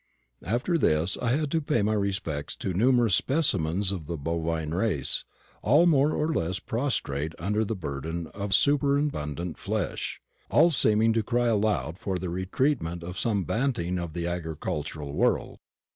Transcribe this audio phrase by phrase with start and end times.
[0.47, 5.25] After this I had to pay my respects to numerous specimens of the bovine race,
[5.61, 10.19] all more or less prostrate under the burden of superabundant flesh,
[10.49, 15.59] all seeming to cry aloud for the treatment of some Banting of the agricultural world.